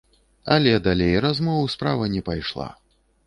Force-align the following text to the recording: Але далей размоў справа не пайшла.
Але 0.55 0.71
далей 0.87 1.17
размоў 1.27 1.69
справа 1.75 2.09
не 2.17 2.21
пайшла. 2.31 2.69